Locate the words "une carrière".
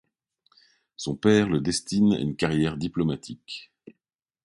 2.19-2.75